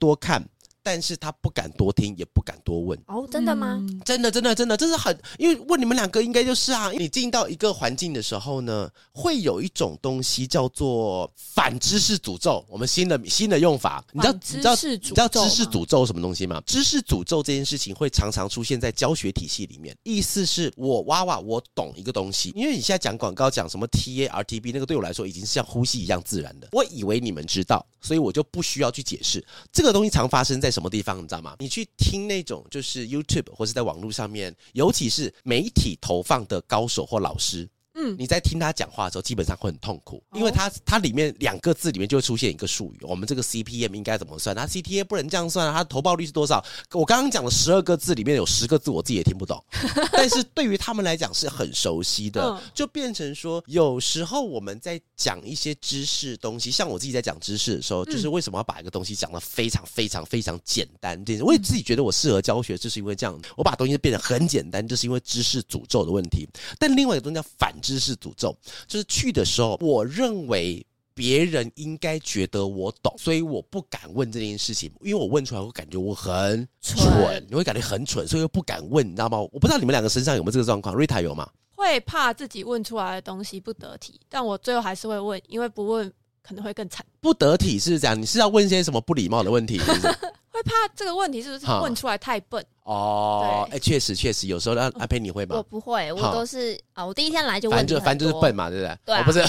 [0.00, 0.44] 多看。
[0.88, 2.98] 但是他不敢多听，也不敢多问。
[3.08, 3.76] 哦，真的吗？
[3.78, 12.64] 嗯、真的，真的，真的，这是很，因为问你们两个应该就是啊，你进到一个环境的时候呢，会有一种东西叫做反知识诅咒。
[12.70, 16.58] 我们新的新的用法，你知道你知道你知道知识诅咒什么东西吗？
[16.64, 29.46] 知识诅咒这件事情会常常出现在教学体系里面，意思是我哇哇我懂一个东西，因为你现在讲广告讲什么 T A R T B 那个对我来说已经是像呼吸一样自然的，我以为你们知道，所以我就不需要去解释。
[29.70, 30.77] 这个东西常发生在。
[30.78, 31.56] 什么地方你知道吗？
[31.58, 37.68] 你去听那种就是 YouTube 或是在网络上面，尤其是媒体投放的高手或老师。
[38.08, 44.54] 嗯，你在听他讲话的时候，基本上会很痛苦，因为他他里面两个字里面就会出现一个术语，我们这个 CPM 应该怎么算？
[44.54, 46.64] 他 CTA 不能这样算啊，他投报率是多少？
[46.92, 49.62] 我刚刚讲的十二个字里面有十个字我自己也听不懂，
[50.12, 61.24] 但是对于他们来讲是很熟悉的，就变成说有时候我们在讲一些知识东西，像我自己在讲知识的时候，就是为什么要把一个东西讲的非常非常非常简单？
[61.24, 66.46] 这我也自己觉得我适合教学，就是因为这样，我把东西变得很简单，就是因为知识诅咒的问题。
[66.78, 67.74] 但另外一个东西叫反。
[67.80, 68.56] 知识诅咒，
[68.86, 70.84] 就是去的时候，我认为
[71.14, 79.38] 别人应该觉得我懂，所以我不敢问这件事情，因为我问出来，会感觉我很蠢，蠢你会感觉很蠢，所以又不敢问，你知道吗？
[79.38, 81.48] 我不知道你们两个身上有没有这个状况，瑞塔有吗？
[81.74, 87.04] 会怕自己问出来的东西不得体，但我最后还是会问，因为不问可能会更惨。
[87.20, 89.78] 不得体是这样，你是要问一些什么不礼貌的问题？
[89.78, 90.18] 是不是？
[90.58, 92.64] 会怕这个问题是不是问出来太笨？
[92.82, 95.56] 哦，哎，确实确实，有时候阿阿佩你会吗？
[95.56, 98.98] 我不会，我都是啊，我第一天来就问，反正反正就是笨嘛，对不对？
[99.04, 99.40] 对，不是，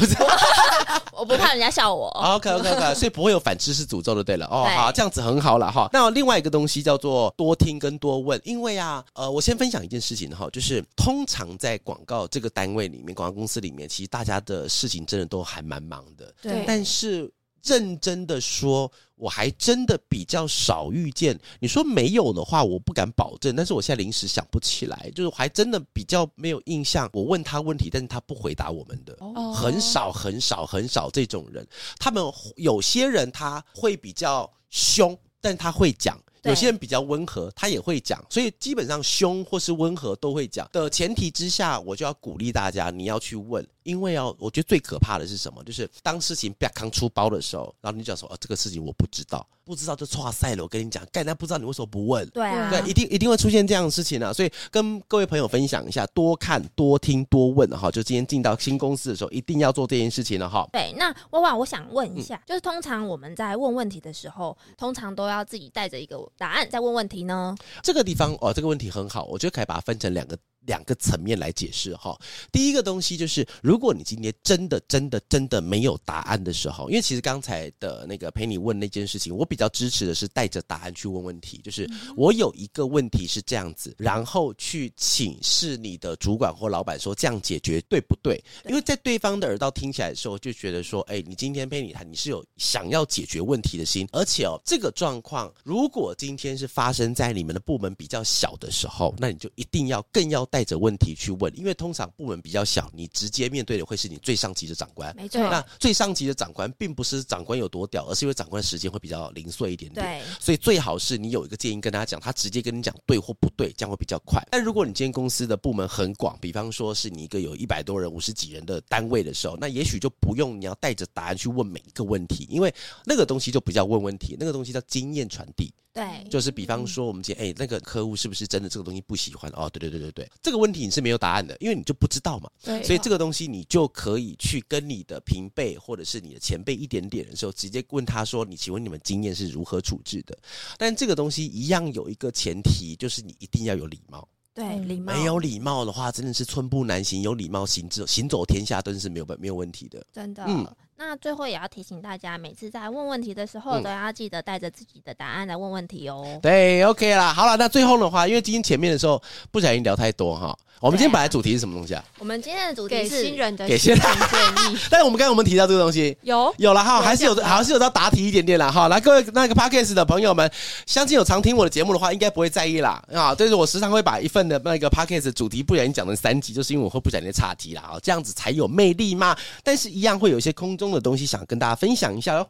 [1.15, 2.09] 我不怕人家笑我。
[2.09, 4.45] OK OK OK，所以不会有反知识诅咒就对了。
[4.47, 5.89] 哦，好，这样子很好了哈。
[5.93, 16.33] 那另外一个东西叫做多听跟多问，因为啊，呃，我先分享一件事情哈，就是通常在广告这个单位里面，广告公司里面，其实大家的事情真的都还蛮忙的。
[16.41, 17.31] 对，但是。
[17.63, 21.39] 认真的说，我还真的比较少遇见。
[21.59, 23.55] 你说没有的话，我不敢保证。
[23.55, 27.09] 但是我现在临时想不起来，就是还真的比较没有印象。
[27.13, 29.17] 我问他问题，但是他不回答我们的，
[29.53, 31.67] 很少很少很少这种人。
[31.97, 32.23] 他们
[32.55, 36.19] 有些人他会比较凶，但他会讲。
[36.43, 45.63] 有些人比较温和，他也会讲，所以基本上凶或是温和都会讲的前提之下，我就要鼓励大家，你要去问，因为哦，我觉得最可怕的是什么？
[45.63, 50.63] 就是当事情啪康出包的时候，然后你讲说，哦，这个事情我不知道，不知道就错赛了。
[50.63, 52.27] 我跟你讲，盖，那不知道你为什么不问？
[52.29, 54.31] 对啊，对，一定一定会出现这样的事情啊。
[54.31, 57.91] 所以跟各位朋友分享一下，多看、多听、多问哈。
[57.91, 60.67] 就今天进到新公司的时候，一定要做这件事情了哈。
[60.71, 67.55] 对，那娃娃，我想问一下，嗯、就是通常我们在问问题的时候，通常都要自己带着一个答案再问问题呢？
[67.83, 70.37] 这个地方哦，这个问题很好，我觉得可以把它分成两个。
[70.65, 72.15] 两个层面来解释哈，
[72.51, 88.39] 第一个东西就是，如果你今天真的、真的、真的没有答案的时候，因为其实刚才的那个陪你问那件事情，我比较支持的是带着答案去问问题，就是我有一个问题是这样子，然后去请示你的主管或老板说这样解决对不对？
[88.67, 100.58] 因为在对方的耳道听起来的时候，就觉得说，哎，你今天陪你谈，你是有想要解决问题的心，而且哦，这个状况如果今天是发生在你们的部门比较小的时候，那你就一定要更要带。
[100.59, 105.15] 带着问题去问，因为通常部门比较小，你直接面对的会是你最上级的长官。
[105.15, 110.05] 没错，那最上级的长官并不是长官有多屌，而是因为长官时间会比较零碎一点点。
[110.05, 114.45] 对，所以最好是你有一个建议跟他讲，他直接跟你讲对或不对，这样会比较快。
[114.51, 122.73] 但如果你今天公司的部门很广，比方说是你一个有一百多人、五十几人的单位的时候，那也许就不用你要带着答案去问每一个问题，因为
[123.05, 125.73] 那个东西就不叫问问题，那个东西叫经验传递。
[125.91, 129.51] 对，就是比方说，我们今天哎，那个客户是不是真的这个东西不喜欢？
[129.55, 132.49] 哦，对对对对对，这个问题你是没有答案的，因为你就不知道嘛。
[132.63, 140.37] 对，所以这个东西你就可以去跟你的平辈或者是你的前辈一点点的时候，直接问他说：“你请问你们经验是如何处置的？”
[140.77, 144.27] 但这个东西一样有一个前提，就是你一定要有礼貌。
[144.53, 145.13] 对，礼貌。
[145.13, 147.21] 没有礼貌的话，真的是寸步难行。
[147.23, 150.05] 有礼貌行走行走天下，都是没有没有问题的。
[150.13, 150.43] 真的。
[150.47, 150.67] 嗯。
[151.01, 156.37] 那最后也要提醒大家，每次在问问题的时候，都要记得带着自己的答案来问问题哦。
[156.41, 160.53] 对，OK 啦，好了，那最后的话，因为今天前面的时候不小心聊太多哈。
[160.81, 162.01] 我们今天本来主题是什么东西啊？
[162.19, 164.79] 我们今天的主题是给新人的给新人建议。
[164.89, 168.87] 但是我们刚才我们提到这个东西， 有有了哈，还是有还是有到答题一点点了哈。
[168.87, 170.49] 来，各位那个 Podcast 的朋友们，
[170.85, 173.35] 相信有常听我的节目的话，应该不会在意啦啊。
[173.37, 179.37] 但是我时常会把一份的那个 Podcast 主题不小心讲成三集，就是因为我会不小心岔题啦啊，这样子才有魅力嘛。
[179.61, 182.49] 但是一样会有一些空中的东西想跟大家分享一下哟。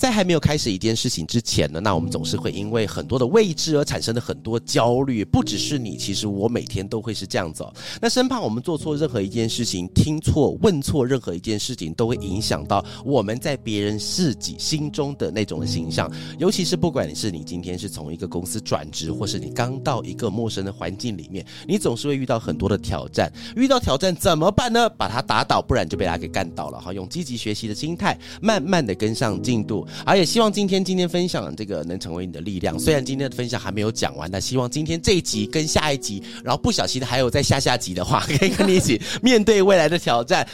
[0.00, 5.22] 在还没有开始一件事情之前呢，那我们总是会因为很多的未知而产生的很多焦虑。
[5.22, 7.62] 不只是你，其实我每天都会是这样子。
[8.00, 16.10] 那生怕我们做错任何一件事情，听错、问错任何一件事情，都会影响到我们在别人自己心中的那种的形象。
[16.38, 23.30] 尤其是不管你是你今天是从一个公司转职，或是你刚到一个陌生的环境里面，你总是会遇到很多的挑战。
[23.54, 24.88] 遇到挑战怎么办呢？
[24.88, 26.90] 把它打倒，不然就被他给干倒了哈。
[26.90, 29.86] 用积极学习的心态，慢慢的跟上进度。
[30.04, 32.78] 而且希望今天今天分享的这个能成为你的力量。
[32.78, 40.46] 虽然今天的分享还没有讲完，但希望今天这一集跟下一集，然后不小心还有在下下集的话， 可以跟你一起面对未来的挑战。